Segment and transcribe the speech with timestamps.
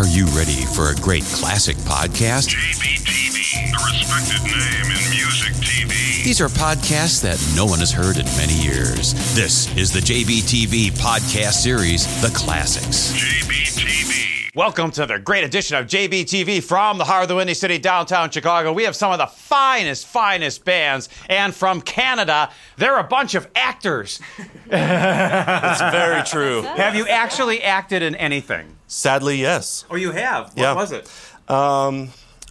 [0.00, 2.48] Are you ready for a great classic podcast?
[2.48, 6.24] JBTV, a respected name in music TV.
[6.24, 9.12] These are podcasts that no one has heard in many years.
[9.34, 13.12] This is the JBTV podcast series, The Classics.
[13.12, 14.54] JBTV.
[14.54, 18.30] Welcome to the great edition of JBTV from the heart of the Windy City, downtown
[18.30, 18.72] Chicago.
[18.72, 21.10] We have some of the finest, finest bands.
[21.28, 22.48] And from Canada,
[22.78, 24.18] they're a bunch of actors.
[24.72, 26.62] It's very true.
[26.62, 28.76] Have you actually acted in anything?
[28.94, 29.84] Sadly, yes.
[29.88, 30.46] Oh, you have?
[30.48, 30.74] What Yeah.
[30.74, 31.08] was it?
[31.48, 32.08] Um,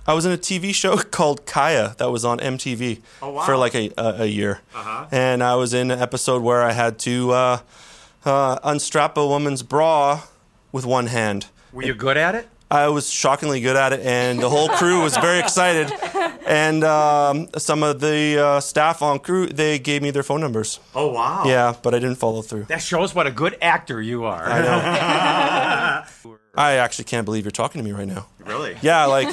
[0.07, 3.45] I was in a TV show called Kaya that was on MTV Oh, wow.
[3.45, 4.61] for like a, a, a year.
[4.73, 5.07] Uh-huh.
[5.11, 7.59] And I was in an episode where I had to uh,
[8.23, 10.21] uh, unstrap a woman's bra
[10.71, 11.47] with one hand.
[11.73, 12.47] Were you good at it?
[12.71, 15.91] I was shockingly good at it, and the whole crew was very excited.
[16.45, 20.79] And um, some of the uh, staff on crew, they gave me their phone numbers.
[20.93, 21.45] Oh, wow.
[21.47, 22.65] Yeah, but I didn't follow through.
[22.65, 24.43] That shows what a good actor you are.
[24.45, 24.77] I know.
[26.55, 28.27] I actually can't believe you're talking to me right now.
[28.45, 28.75] Really?
[28.81, 29.27] Yeah, like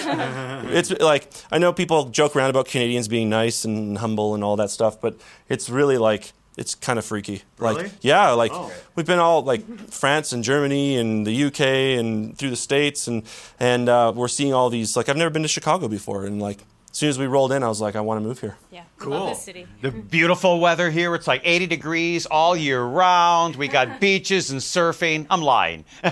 [0.72, 4.56] it's like I know people joke around about Canadians being nice and humble and all
[4.56, 5.16] that stuff, but
[5.48, 7.42] it's really like it's kind of freaky.
[7.58, 7.84] Really?
[7.84, 8.70] Like yeah, like Oh.
[8.94, 11.60] we've been all like France and Germany and the UK
[11.98, 13.22] and through the states and
[13.58, 16.58] and uh, we're seeing all these like I've never been to Chicago before and like
[16.96, 18.56] as soon as we rolled in, I was like I want to move here.
[18.72, 19.10] Yeah, Cool.
[19.10, 19.66] love this city.
[19.82, 21.14] The beautiful weather here.
[21.14, 23.54] It's like 80 degrees all year round.
[23.56, 25.26] We got beaches and surfing.
[25.28, 25.84] I'm lying.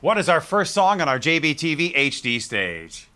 [0.00, 3.08] what is our first song on our JBTV HD stage?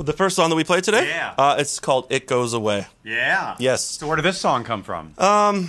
[0.00, 1.34] The first song that we played today, Yeah.
[1.36, 3.54] uh, it's called "It Goes Away." Yeah.
[3.58, 3.84] Yes.
[3.84, 5.12] So where did this song come from?
[5.18, 5.68] Um,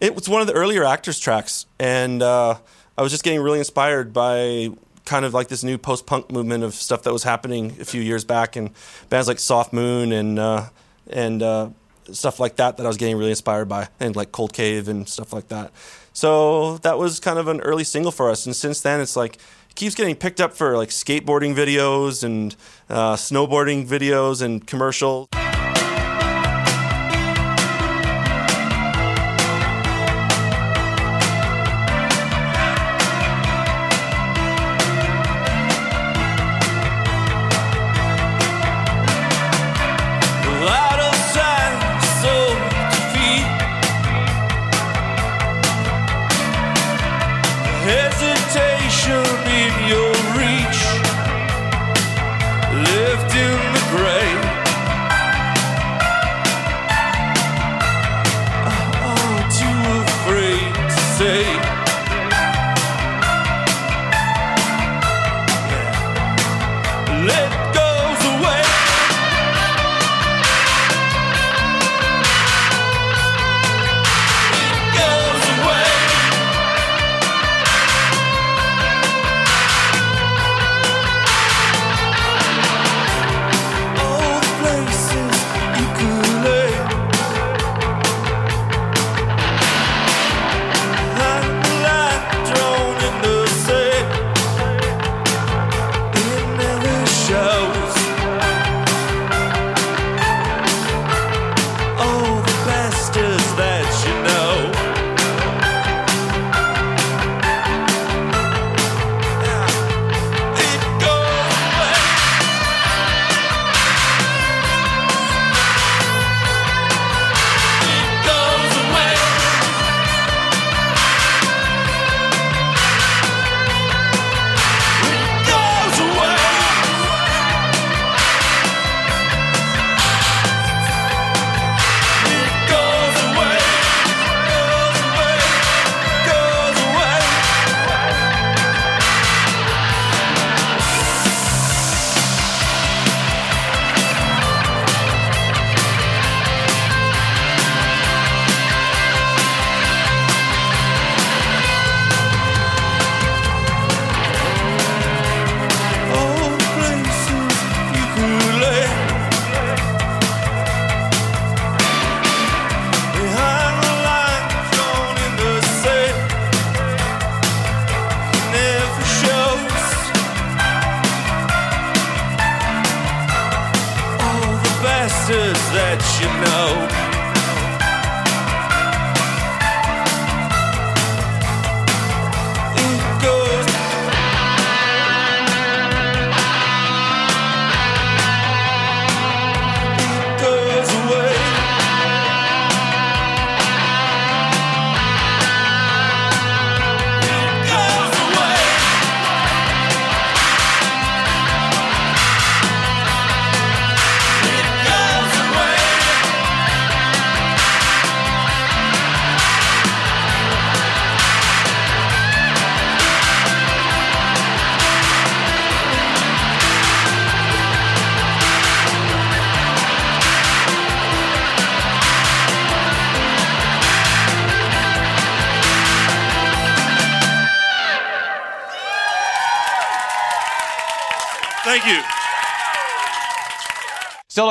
[0.00, 2.54] It was one of the earlier actors tracks, and uh,
[2.96, 4.70] I was just getting really inspired by
[5.04, 8.00] kind of like this new post punk movement of stuff that was happening a few
[8.00, 8.70] years back, and
[9.08, 10.68] bands like Soft Moon and uh,
[11.10, 11.70] and uh,
[12.10, 15.08] stuff like that that I was getting really inspired by, and like Cold Cave and
[15.08, 15.72] stuff like that.
[16.12, 19.36] So that was kind of an early single for us, and since then it's like
[19.68, 22.54] it keeps getting picked up for like skateboarding videos and
[22.90, 25.28] uh, snowboarding videos and commercials.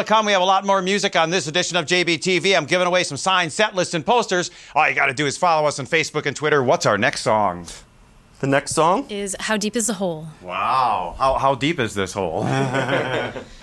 [0.01, 2.55] To come, we have a lot more music on this edition of JBTV.
[2.55, 4.51] I'm giving away some signed set lists and posters.
[4.75, 6.63] All you got to do is follow us on Facebook and Twitter.
[6.63, 7.67] What's our next song?
[8.39, 9.07] The next song?
[9.09, 10.27] Is How Deep is the Hole?
[10.41, 11.15] Wow.
[11.17, 12.43] How, how deep is this hole?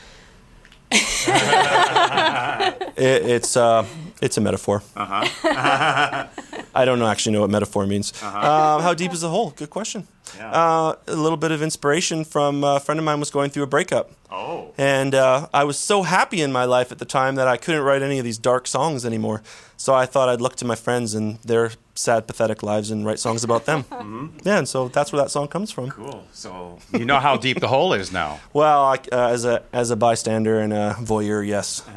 [2.98, 3.86] It, it's uh,
[4.20, 4.82] it's a metaphor.
[4.96, 5.24] Uh-huh.
[6.74, 8.12] I don't actually know what metaphor means.
[8.20, 9.50] Uh, how deep is the hole?
[9.50, 10.08] Good question.
[10.40, 13.68] Uh, a little bit of inspiration from a friend of mine was going through a
[13.68, 14.10] breakup.
[14.30, 14.72] Oh.
[14.76, 17.82] And uh, I was so happy in my life at the time that I couldn't
[17.82, 19.42] write any of these dark songs anymore.
[19.76, 23.18] So I thought I'd look to my friends and their sad, pathetic lives and write
[23.18, 23.84] songs about them.
[24.44, 25.90] Yeah, and so that's where that song comes from.
[25.90, 26.24] Cool.
[26.32, 28.40] So you know how deep the hole is now.
[28.52, 31.82] Well, I, uh, as a as a bystander and a voyeur, yes.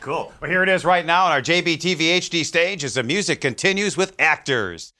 [0.00, 0.32] Cool.
[0.40, 3.96] Well, here it is right now on our JBTV HD stage as the music continues
[3.96, 4.92] with actors.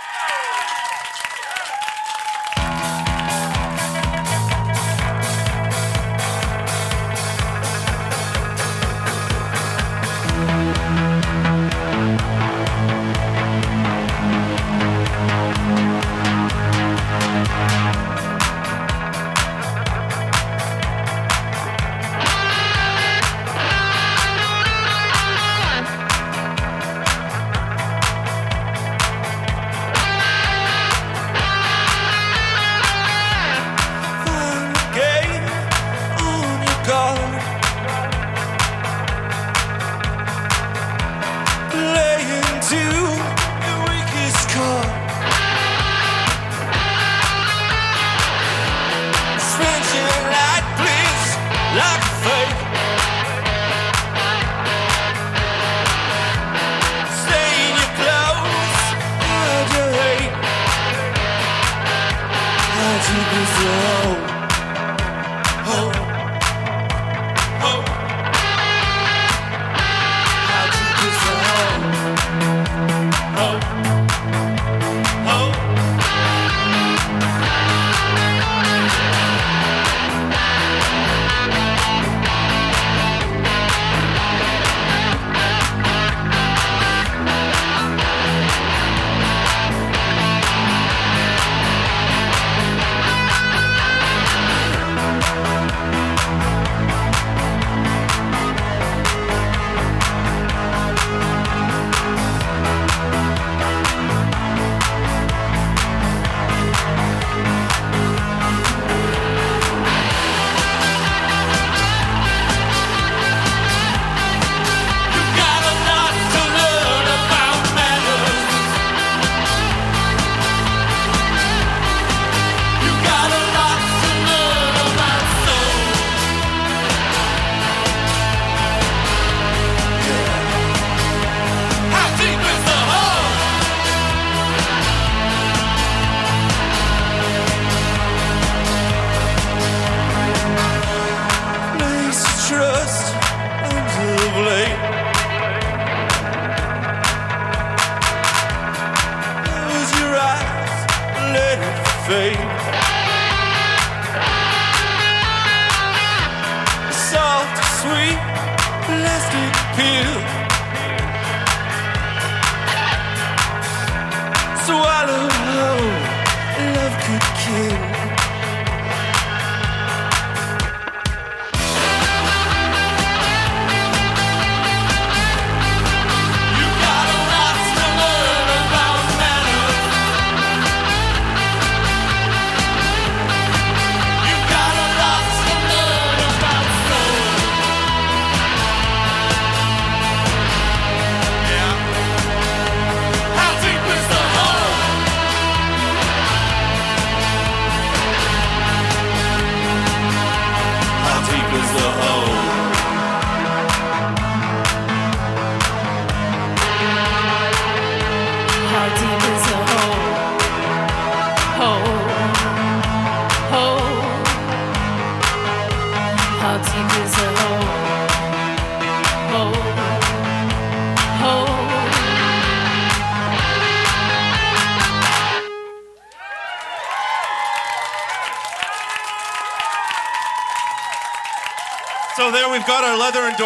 [159.89, 160.38] Plastic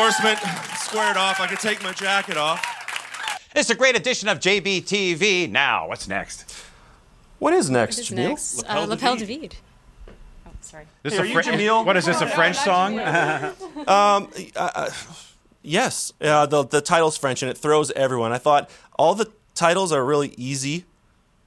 [0.03, 0.39] endorsement
[0.79, 1.41] squared off.
[1.41, 2.61] I can take my jacket off.
[3.55, 5.51] It's a great edition of JBTV.
[5.51, 6.53] Now, what's next?
[7.39, 8.29] What is next, What is Jamil?
[8.29, 8.57] next?
[8.65, 9.49] L'appel Uh, L'appel de de
[10.47, 10.87] Oh, sorry.
[11.03, 11.85] This Hey, a are you Fre- Jamil?
[11.85, 12.21] What is this?
[12.21, 12.99] A French song?
[15.65, 18.33] Yes, uh, the the title's French and it throws everyone.
[18.33, 18.69] I thought
[18.99, 20.85] all the titles are really easy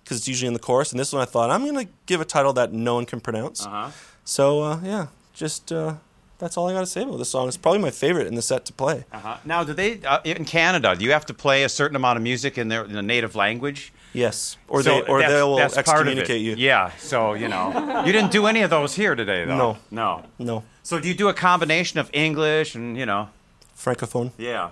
[0.02, 2.26] because it's usually in the chorus, and this one I thought I'm gonna give a
[2.26, 3.66] title that no one can pronounce.
[3.66, 3.92] Uh-huh.
[4.24, 5.96] So uh, yeah, just uh,
[6.38, 7.48] that's all I got to say about this song.
[7.48, 9.06] It's probably my favorite in the set to play.
[9.12, 9.38] Uh-huh.
[9.46, 10.96] Now, do they uh, in Canada?
[10.96, 13.36] Do you have to play a certain amount of music in their in the native
[13.36, 13.92] language?
[14.14, 16.18] Yes, or So they or that's- they will that's part of it.
[16.20, 16.56] excommunicate you.
[16.58, 16.92] Yeah.
[17.00, 19.58] So you know, you didn't do any of those here today, though.
[19.58, 19.78] No.
[19.92, 20.24] No.
[20.40, 23.30] No, So do you do a combination of English and you know?
[23.78, 24.32] francophone.
[24.38, 24.70] Yeah.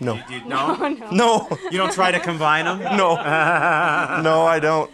[0.00, 0.74] No, Do you, no?
[1.10, 2.78] no, You don't try to combine them?
[2.96, 3.16] no,
[4.22, 4.42] no.
[4.46, 4.90] I don't.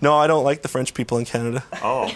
[0.00, 1.62] No, I don't like the French people in Canada.
[1.82, 2.08] Oh.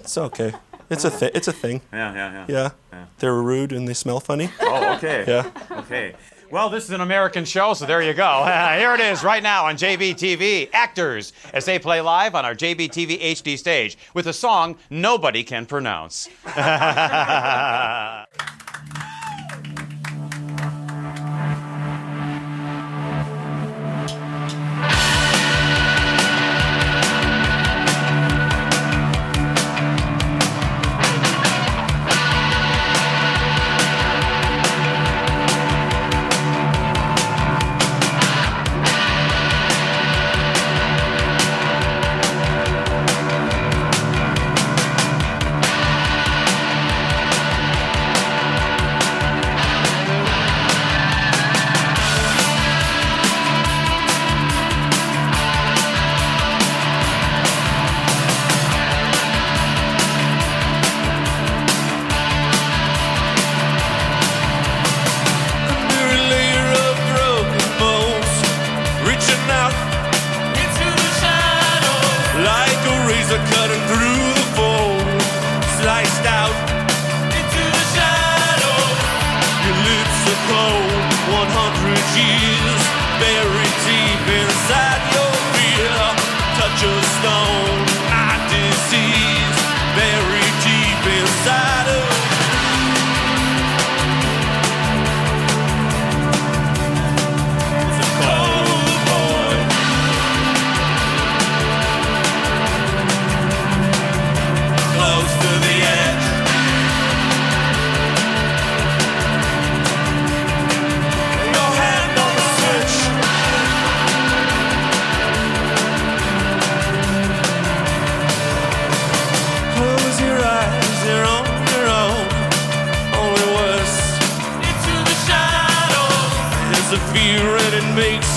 [0.00, 0.54] It's okay.
[0.90, 1.82] It's a thi- It's a thing.
[1.92, 2.70] Yeah, yeah, yeah.
[2.92, 4.50] Yeah, they're rude and they smell funny.
[4.60, 5.24] Oh, okay.
[5.26, 5.50] Yeah.
[5.80, 6.14] Okay.
[6.48, 8.44] Well, this is an American show, so there you go.
[8.78, 10.70] Here it is right now on JBTV.
[10.72, 15.66] Actors as they play live on our JBTV HD stage with a song nobody can
[15.66, 16.28] pronounce.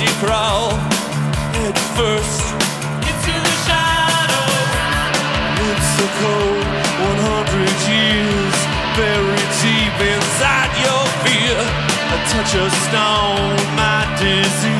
[0.01, 0.71] you crawl.
[1.55, 2.43] Head first.
[3.09, 4.71] Into the shadows.
[5.67, 6.65] It's so cold,
[7.19, 8.55] 100 years
[8.95, 11.59] buried deep inside your fear.
[12.15, 14.78] A touch of stone, my disease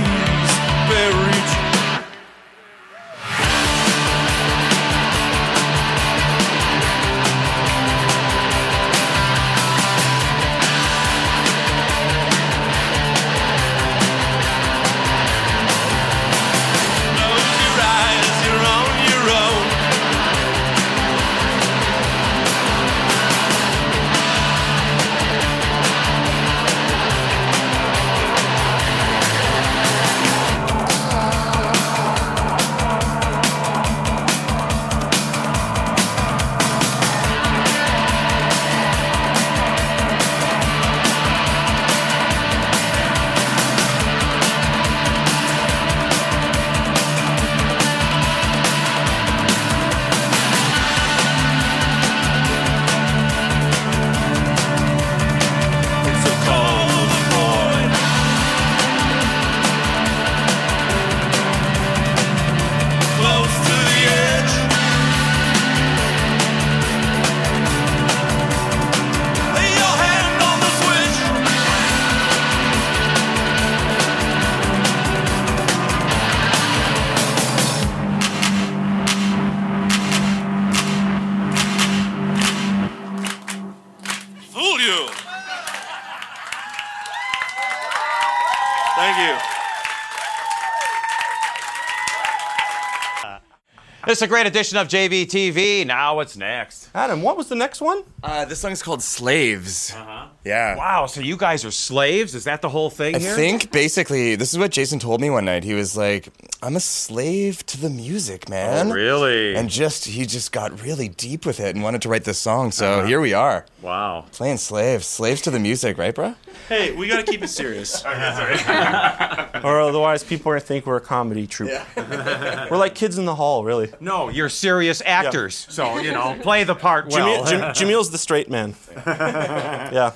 [94.22, 95.86] a great edition of JBTV.
[95.86, 96.90] Now what's next?
[96.94, 98.04] Adam, what was the next one?
[98.24, 99.94] Uh, this song is called Slaves.
[99.96, 100.28] Uh-huh.
[100.44, 100.76] Yeah.
[100.78, 102.34] Wow, so you guys are slaves?
[102.34, 103.36] Is that the whole thing I here?
[103.36, 105.64] think basically this is what Jason told me one night.
[105.64, 106.30] He was like,
[106.64, 109.56] "I'm a slave to the music, man." Oh, really?
[109.56, 112.72] And just he just got really deep with it and wanted to write this song.
[112.72, 114.26] So here we are, Wow.
[114.32, 116.36] playing slaves, slaves to the music, right, bro?
[116.68, 118.04] Hey, we gotta keep it serious.
[118.06, 121.72] or otherwise, people are gonna think we're a comedy troupe.
[121.98, 123.92] we're like kids in the hall, really.
[124.02, 125.68] No, you're serious actors.
[125.70, 127.44] So, you know, play the part well.
[127.44, 128.76] Jamil, Jam- Jamil's the straight man.
[129.06, 130.14] yeah.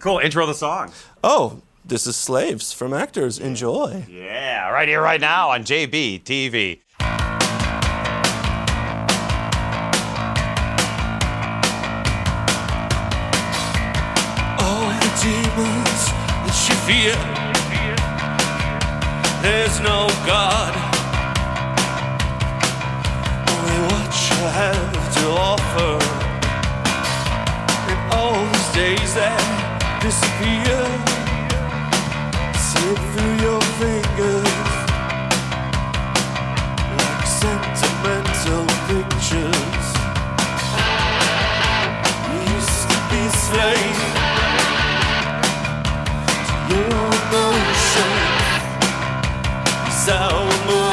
[0.00, 0.18] cool.
[0.18, 0.92] Intro the song.
[1.22, 3.38] Oh, this is Slaves from Actors.
[3.38, 4.04] Enjoy.
[4.08, 6.80] Yeah, right here, right now on JBTV.
[14.60, 16.02] All the demons
[16.44, 17.16] that you fear.
[19.42, 20.87] There's no God.
[23.78, 25.94] What you have to offer.
[27.90, 29.38] And all these days that
[30.02, 30.82] disappear
[32.58, 34.50] slip through your fingers
[36.98, 39.86] like sentimental pictures.
[42.26, 44.00] You used to be slave
[46.70, 48.10] your emotion
[50.04, 50.18] so
[50.58, 50.87] emotional.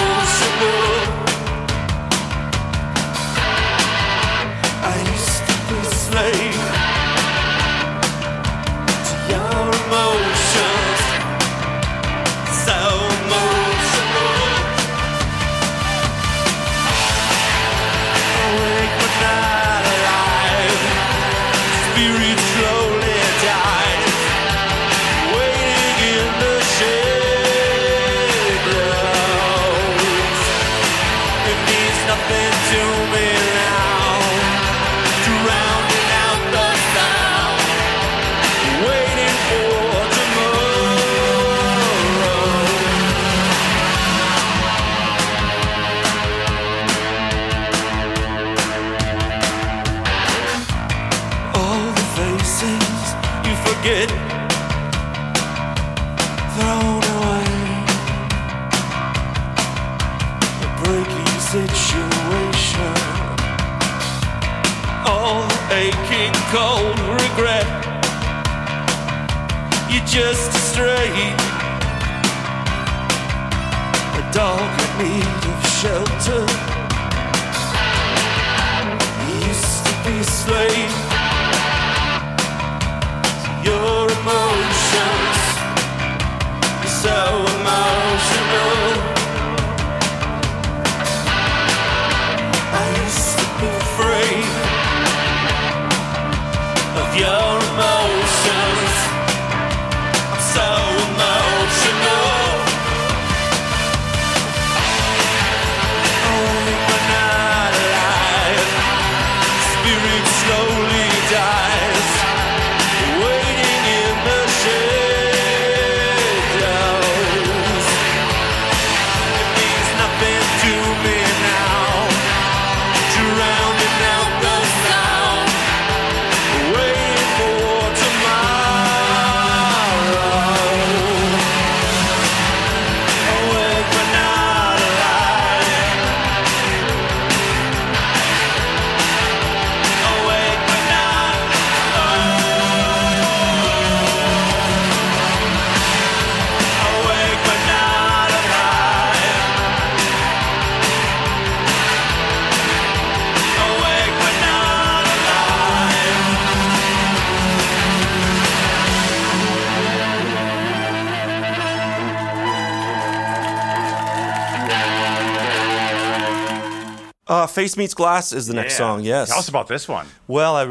[167.56, 168.78] Face Meets Glass is the next Yeah.
[168.78, 169.02] song.
[169.04, 169.30] Yes.
[169.30, 170.08] Tell us about this one.
[170.28, 170.64] Well, I,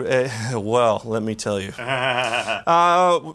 [0.54, 1.72] uh, well, let me tell you.
[1.78, 3.32] uh,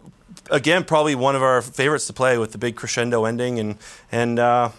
[0.52, 3.76] again, probably one of our favorites to play with the big crescendo ending and
[4.12, 4.70] and uh,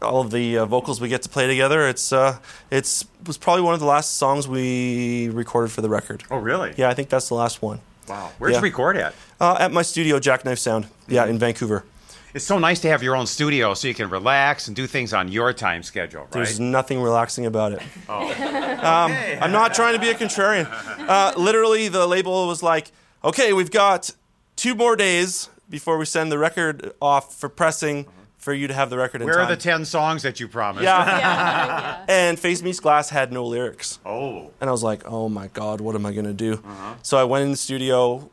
[0.00, 1.88] all of the uh, vocals we get to play together.
[1.88, 2.38] It's uh,
[2.70, 6.22] it's was probably one of the last songs we recorded for the record.
[6.30, 6.72] Oh, really?
[6.76, 7.80] Yeah, I think that's the last one.
[8.08, 8.30] Wow.
[8.38, 8.58] Where'd Yeah.
[8.60, 9.12] you record at?
[9.40, 10.86] Uh, at my studio, Jackknife Sound.
[11.08, 11.84] Yeah, in Vancouver.
[12.32, 15.12] It's so nice to have your own studio so you can relax and do things
[15.12, 16.30] on your time schedule, right?
[16.30, 17.82] There's nothing relaxing about it.
[18.08, 19.12] Um,
[19.42, 20.66] I'm not trying to be a contrarian.
[21.08, 22.92] Uh, literally, the label was like,
[23.24, 24.10] okay, we've got
[24.56, 28.06] two more days before we send the record off for pressing
[28.38, 29.46] for you to have the record in Where time.
[29.46, 30.82] are the 10 songs that you promised?
[30.84, 32.04] Yeah.
[32.08, 33.98] and Face Meets Glass had no lyrics.
[34.06, 34.50] Oh.
[34.60, 36.62] And I was like, oh my God, what am I going to do?
[37.02, 38.30] So I went in the studio,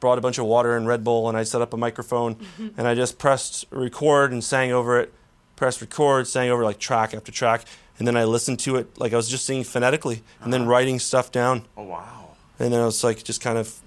[0.00, 2.36] brought a bunch of water and Red Bull, and I set up a microphone,
[2.76, 5.12] and I just pressed record and sang over it,
[5.56, 7.64] pressed record, sang over like track after track,
[7.98, 10.98] and then I listened to it like I was just singing phonetically, and then writing
[10.98, 11.66] stuff down.
[11.76, 12.30] Oh, wow.
[12.58, 13.80] And then I was like, just kind of,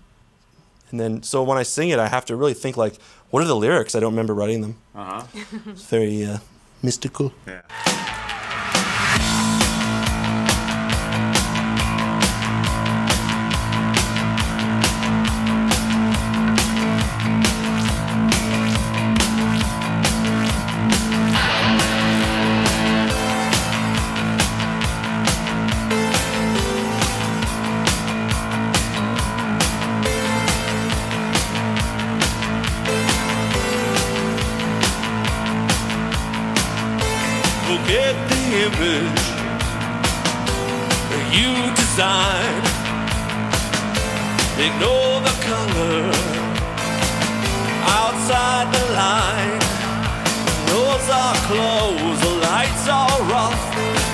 [0.91, 2.95] and then so when I sing it, I have to really think like,
[3.30, 3.95] what are the lyrics?
[3.95, 4.75] I don't remember writing them.
[4.95, 5.23] Uh-huh.
[5.67, 6.38] It's very uh,
[6.82, 7.34] mystical.
[7.47, 7.62] Yeah.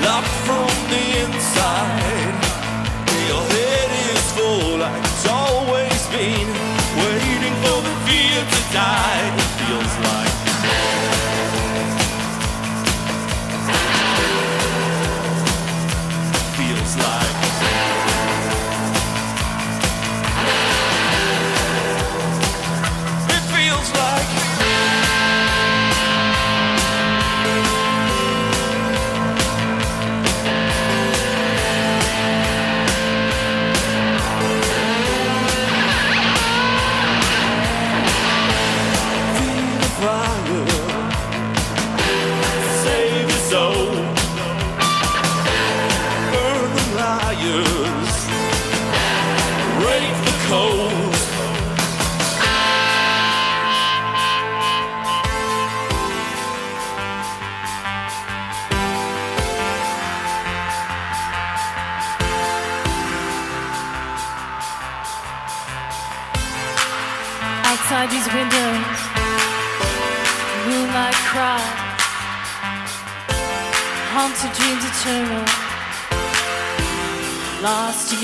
[0.02, 0.75] Locked from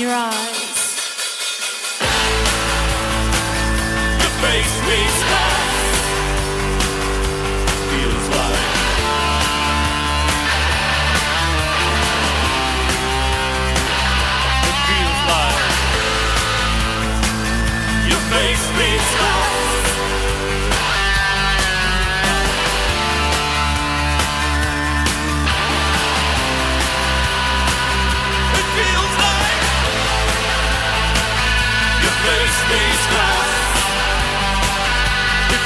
[0.02, 0.80] your eyes.
[4.22, 5.70] Your face meets glass.
[7.90, 8.70] Feels like.
[14.70, 15.70] It feels like.
[18.10, 19.41] Your face meets glass.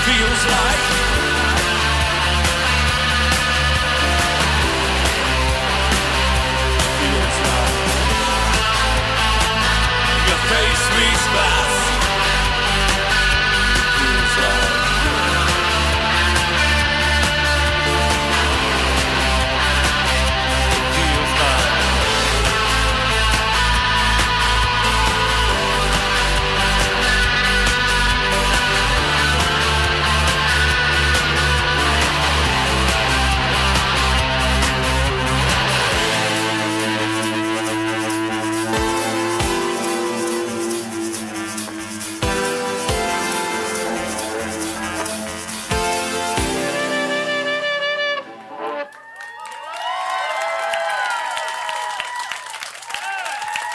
[0.07, 0.96] Feels like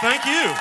[0.02, 0.54] Thank you.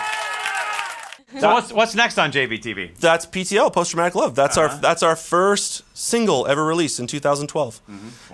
[1.40, 2.96] So what's what's next on JBTV?
[2.98, 4.35] That's PTL, Post Traumatic Love.
[4.35, 7.81] That's our that's our first single ever released in 2012,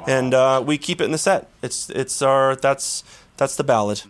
[0.06, 1.48] and uh, we keep it in the set.
[1.62, 3.04] It's it's our that's
[3.36, 4.02] that's the ballad.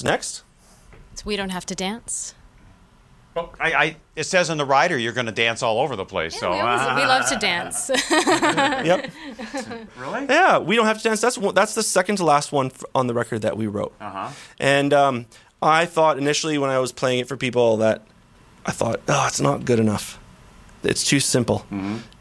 [0.00, 0.44] What's next?
[1.14, 2.34] So we don't have to dance.
[3.34, 6.06] Well, I, I, it says in the rider you're going to dance all over the
[6.06, 6.40] place.
[6.40, 7.90] so we, always, we love to dance.
[8.10, 9.10] Yep.
[9.98, 11.20] really, Yeah, we don't have to dance.
[11.20, 13.92] That's one, that's the second to last one on the record that we wrote.
[14.00, 14.30] Uh-huh.
[14.58, 15.26] And um,
[15.60, 18.00] I thought initially when I was playing it for people that
[18.64, 20.18] I thought, oh, it's not good enough.
[20.82, 21.66] It's too simple.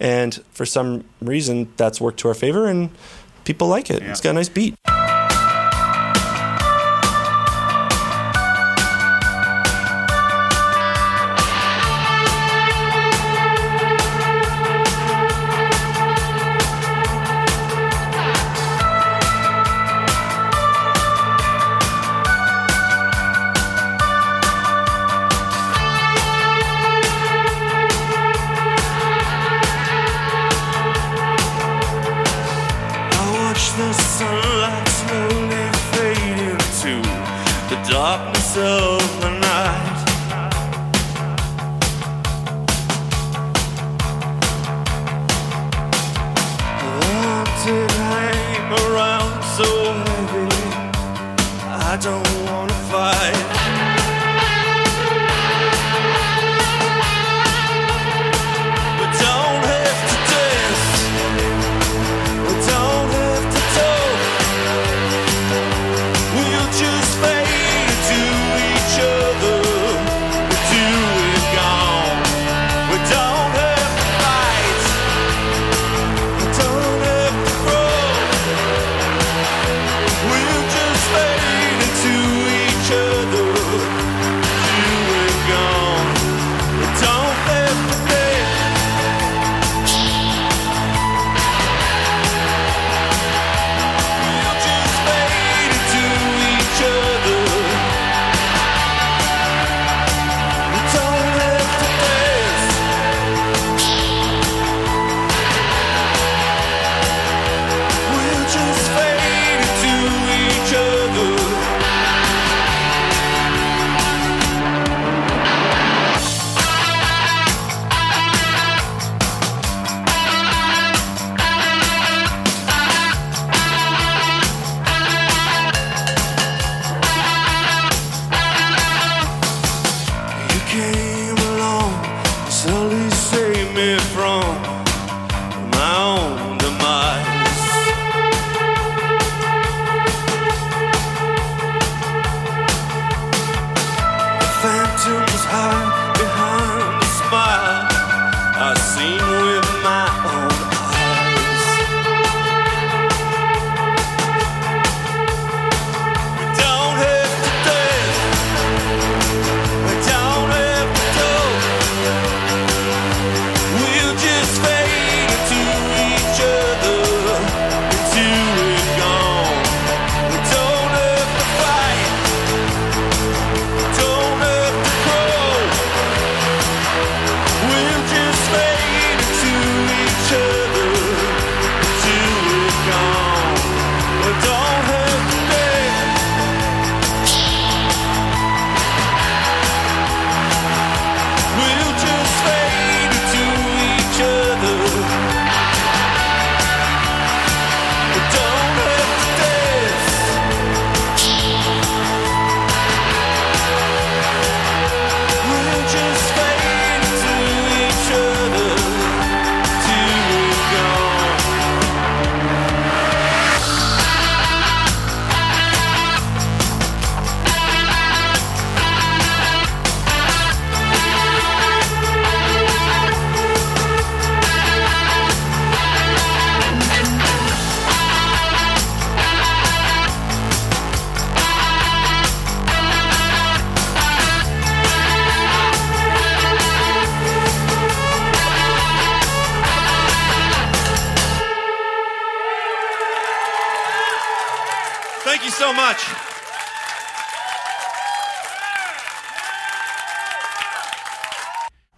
[0.01, 2.89] And for some reason, that's worked to our favor, and
[3.45, 4.03] people like it.
[4.03, 4.75] It's got a nice beat.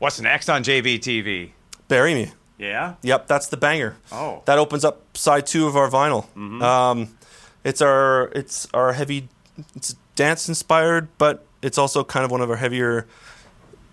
[0.01, 1.51] What's next on JBTV?
[1.87, 2.31] Bury Me.
[2.57, 2.95] Yeah.
[3.03, 3.95] Yep, that's the banger.
[4.11, 4.41] Oh.
[4.45, 6.25] That opens up side two of our vinyl.
[6.61, 7.15] Um,
[7.63, 9.29] it's our it's our heavy,
[9.75, 13.07] it's dance inspired, but it's also kind of one of our heavier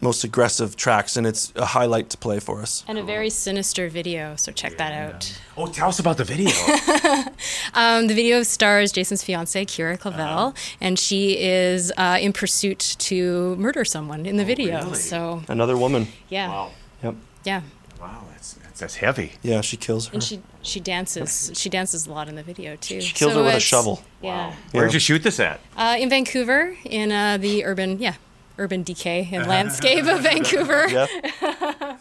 [0.01, 2.85] most aggressive tracks, and it's a highlight to play for us.
[2.87, 5.39] And a very sinister video, so check that out.
[5.57, 6.51] Oh, tell us about the video.
[7.75, 10.53] Um, the video stars Jason's fiancee, Kira Clavel, Uh-huh.
[10.81, 14.79] and she is uh, in pursuit to murder someone in the video.
[14.81, 14.95] Oh, really?
[14.99, 16.09] So, Another woman.
[16.29, 16.49] yeah.
[16.49, 16.71] wow.
[17.03, 17.15] Yep.
[17.45, 17.61] Yeah.
[18.01, 19.33] Wow, that's, that's, that's heavy.
[19.43, 20.15] Yeah, she kills her.
[20.15, 21.51] And she she dances.
[21.55, 23.01] She dances a lot in the video too.
[23.01, 24.03] She kills her with a shovel.
[24.23, 24.55] Yeah.
[24.73, 25.61] Where'd you shoot this at?
[25.77, 28.15] Uh, in Vancouver, in uh, the urban yeah
[28.59, 29.51] urban decay and uh-huh.
[29.51, 30.89] landscape of Vancouver.
[30.89, 32.01] Yep.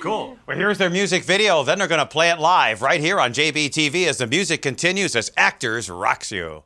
[0.00, 0.36] Cool.
[0.46, 1.62] Well, here's their music video.
[1.62, 5.16] Then they're going to play it live right here on JBTV as the music continues
[5.16, 6.64] as Actors Rocks You.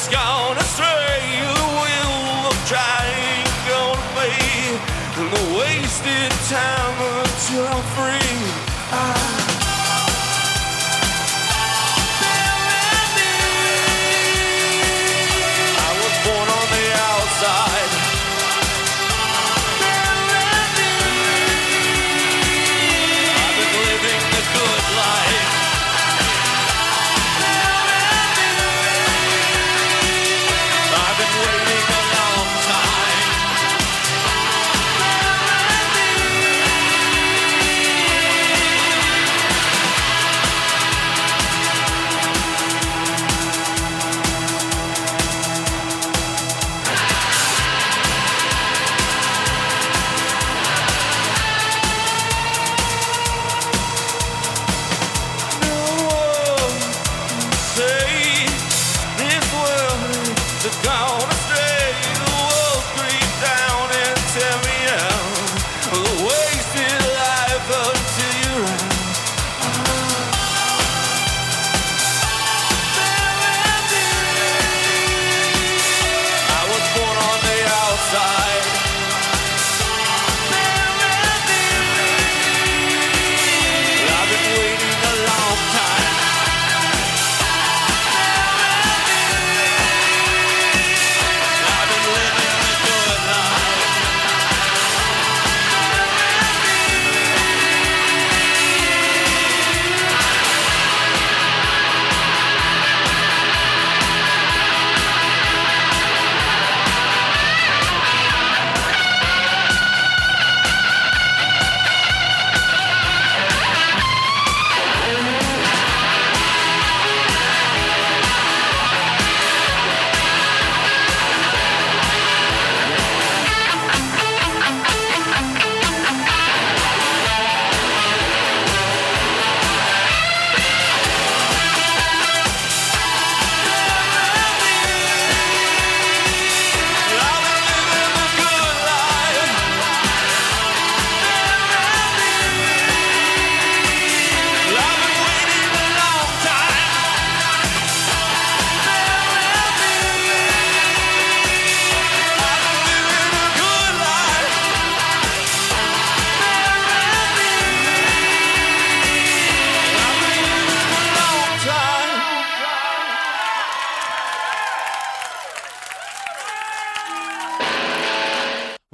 [0.00, 1.20] Has gone astray.
[1.44, 4.80] The will of trying gonna fade.
[5.16, 8.19] The wasted time until I'm free.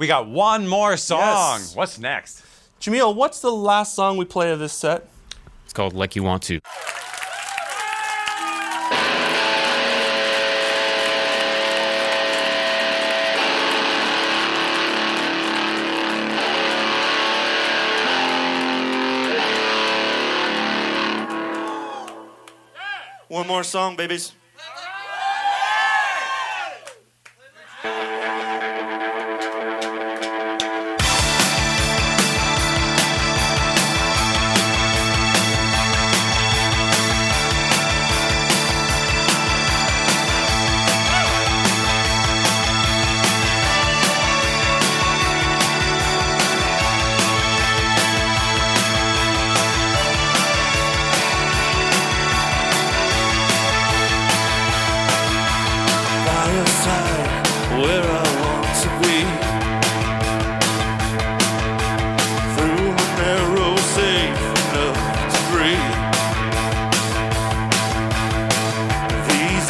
[0.07, 1.59] We got one more song.
[1.59, 1.75] Yes.
[1.75, 2.41] What's next?
[2.79, 5.09] Jamil, what's the last song we play of this set?
[5.65, 6.61] It's called Like You Want to.
[23.27, 24.36] One more song, babies.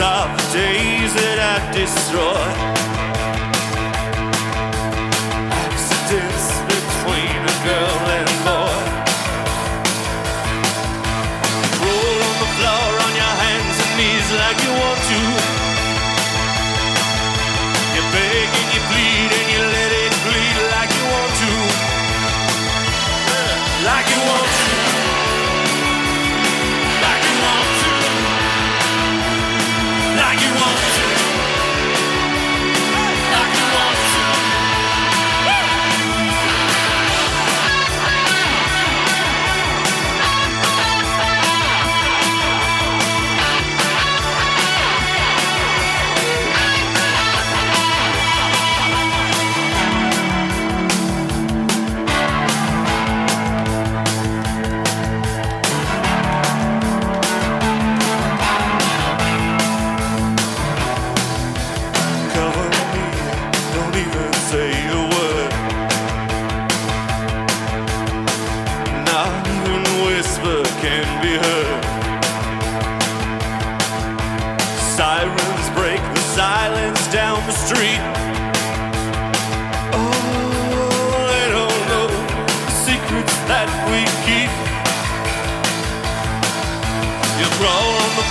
[0.08, 2.77] of the days that I destroyed.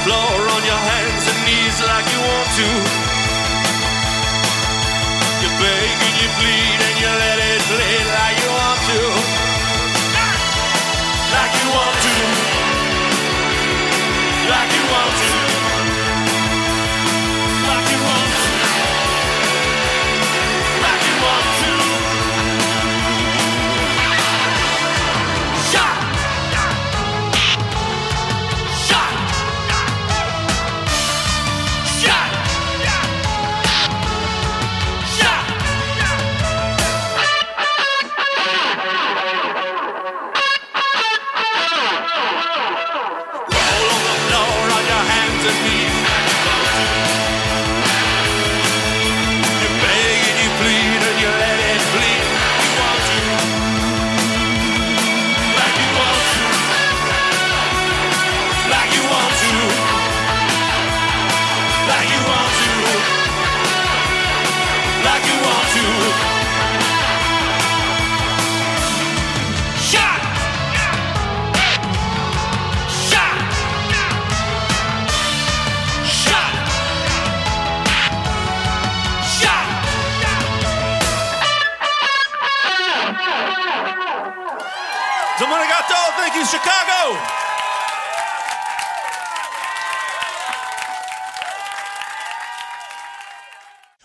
[0.05, 2.69] Floor on your hands and knees like you want to.
[5.43, 9.01] You beg and you plead and you let it bleed like you want to.
[11.37, 12.15] Like you want to.
[14.53, 15.56] Like you want to.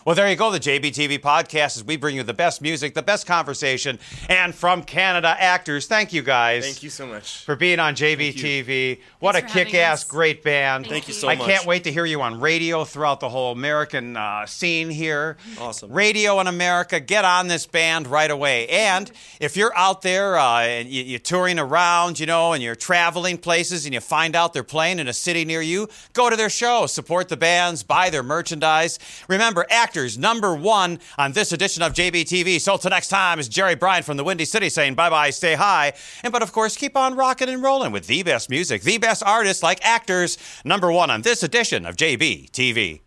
[0.04, 3.02] Well, there you go, the JBTV podcast as we bring you the best music, the
[3.02, 5.86] best conversation, and from Canada actors.
[5.86, 6.64] Thank you guys.
[6.64, 7.44] Thank you so much.
[7.44, 8.98] For being on JBTV.
[9.20, 10.88] What Thanks a kick ass, great band.
[10.88, 11.48] Thank you so I much.
[11.48, 15.36] I can't wait to hear you on radio throughout the whole American uh, scene here.
[15.60, 15.92] Awesome.
[15.92, 18.66] Radio in America, get on this band right away.
[18.66, 22.74] And if you're out there uh, and you, you're touring around, you know, and you're
[22.74, 26.34] traveling places and you find out they're playing in a city near you, go to
[26.34, 28.98] their show, support the bands, buy their merchandise.
[29.28, 32.58] Remember, actors number one on this edition of JBTV.
[32.62, 35.52] So till next time is Jerry Bryant from the Windy City saying bye bye, stay
[35.54, 35.92] high.
[36.22, 39.22] And but of course, keep on rocking and rolling with the best music, the best
[39.22, 40.38] artists like actors.
[40.64, 41.96] Number one on this edition of.
[42.02, 43.02] JBTV.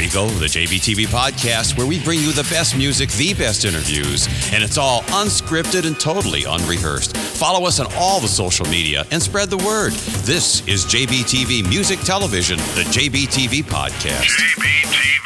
[0.00, 3.66] There you go, the JBTV podcast, where we bring you the best music, the best
[3.66, 7.14] interviews, and it's all unscripted and totally unrehearsed.
[7.18, 9.92] Follow us on all the social media and spread the word.
[10.24, 14.24] This is JBTV Music Television, the JBTV podcast.
[14.24, 15.20] JBTV.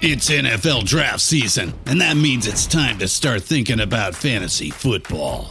[0.00, 5.50] It's NFL draft season, and that means it's time to start thinking about fantasy football.